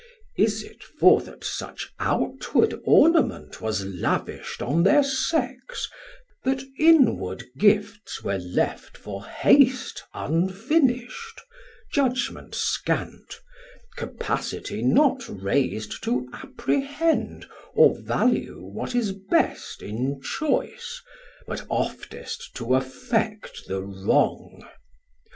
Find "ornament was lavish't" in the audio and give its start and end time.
2.85-4.59